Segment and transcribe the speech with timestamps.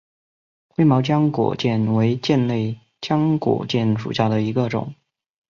[0.69, 4.95] 灰毛浆果楝为楝科浆果楝属下的一个种。